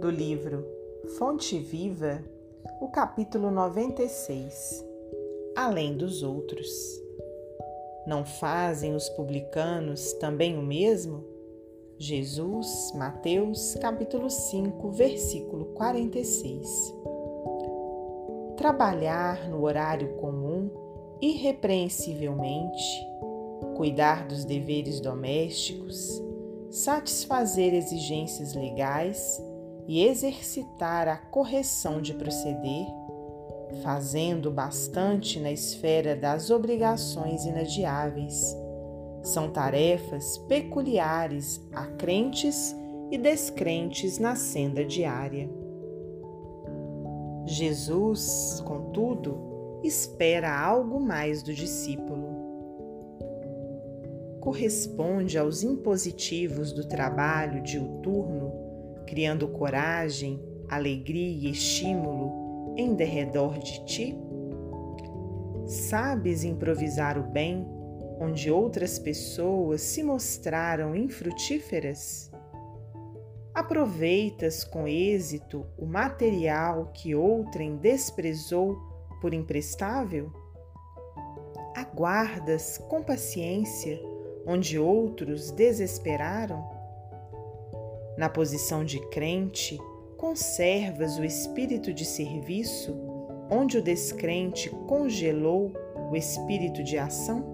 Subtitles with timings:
[0.00, 0.64] do livro
[1.18, 2.22] Fonte Viva,
[2.80, 4.86] o capítulo 96
[5.56, 6.68] Além dos outros.
[8.06, 11.24] Não fazem os publicanos também o mesmo?
[11.98, 16.94] Jesus, Mateus, capítulo 5, versículo 46.
[18.56, 20.70] Trabalhar no horário comum
[21.20, 22.84] irrepreensivelmente,
[23.76, 26.22] cuidar dos deveres domésticos,
[26.70, 29.42] satisfazer exigências legais
[29.88, 32.86] e exercitar a correção de proceder,
[33.82, 38.54] fazendo bastante na esfera das obrigações inadiáveis.
[39.22, 42.76] São tarefas peculiares a crentes
[43.10, 45.50] e descrentes na senda diária.
[47.46, 52.28] Jesus, contudo, espera algo mais do discípulo
[54.48, 58.67] corresponde aos impositivos do trabalho diuturno,
[59.08, 64.18] criando coragem, alegria e estímulo em derredor de ti?
[65.66, 67.66] Sabes improvisar o bem
[68.20, 72.30] onde outras pessoas se mostraram infrutíferas?
[73.54, 78.76] Aproveitas com êxito o material que outrem desprezou
[79.22, 80.30] por imprestável?
[81.74, 83.98] Aguardas com paciência
[84.46, 86.77] onde outros desesperaram?
[88.18, 89.78] Na posição de crente,
[90.16, 92.98] conservas o espírito de serviço,
[93.48, 95.72] onde o descrente congelou
[96.10, 97.44] o espírito de ação?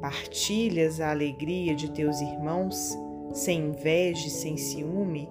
[0.00, 2.96] Partilhas a alegria de teus irmãos,
[3.34, 5.28] sem inveja e sem ciúme,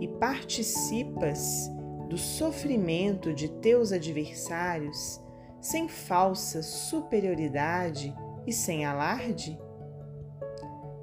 [0.00, 1.70] e participas
[2.08, 5.20] do sofrimento de teus adversários,
[5.60, 8.14] sem falsa superioridade
[8.46, 9.60] e sem alarde?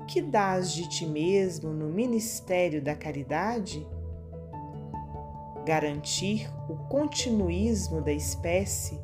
[0.10, 3.88] Que dás de ti mesmo no ministério da caridade?
[5.64, 9.00] Garantir o continuismo da espécie,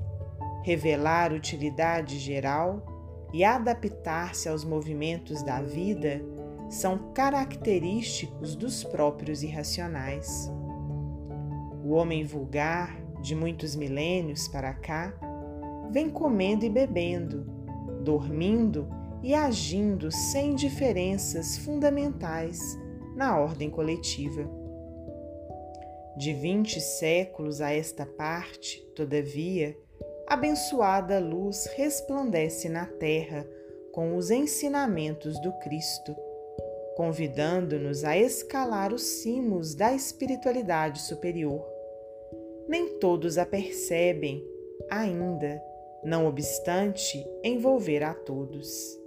[0.64, 2.84] revelar utilidade geral
[3.32, 6.24] e adaptar-se aos movimentos da vida
[6.72, 10.52] são característicos dos próprios irracionais.
[11.84, 15.14] O homem vulgar, de muitos milênios para cá,
[15.92, 17.46] vem comendo e bebendo,
[18.04, 22.60] dormindo e agindo sem diferenças fundamentais
[23.16, 24.48] na ordem coletiva.
[26.18, 29.76] De vinte séculos a esta parte, todavia,
[30.28, 33.48] abençoada luz resplandece na terra
[33.92, 36.16] com os ensinamentos do Cristo,
[36.96, 41.66] convidando-nos a escalar os cimos da espiritualidade superior.
[42.68, 44.44] Nem todos a percebem
[44.90, 45.62] ainda
[46.04, 49.05] não obstante envolver a todos.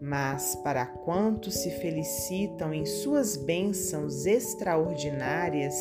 [0.00, 5.74] Mas para quantos se felicitam em suas bênçãos extraordinárias,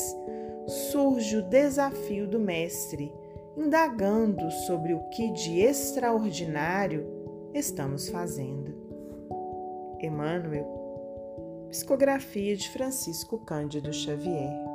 [0.91, 3.13] surge o desafio do Mestre,
[3.57, 7.05] indagando sobre o que de extraordinário
[7.53, 8.73] estamos fazendo.
[9.99, 10.81] Emmanuel,
[11.69, 14.72] Psicografia de Francisco Cândido Xavier.